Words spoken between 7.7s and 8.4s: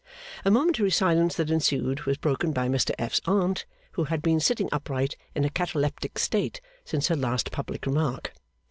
remark.